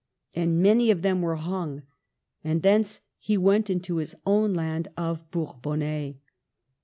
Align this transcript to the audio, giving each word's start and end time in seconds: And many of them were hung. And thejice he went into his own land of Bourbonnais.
And 0.33 0.63
many 0.63 0.89
of 0.89 1.03
them 1.03 1.21
were 1.21 1.35
hung. 1.35 1.83
And 2.43 2.63
thejice 2.63 3.01
he 3.19 3.37
went 3.37 3.69
into 3.69 3.97
his 3.97 4.15
own 4.25 4.51
land 4.51 4.87
of 4.97 5.29
Bourbonnais. 5.29 6.17